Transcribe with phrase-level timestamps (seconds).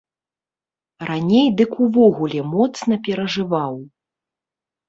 [1.09, 3.73] Раней дык увогуле моцна перажываў.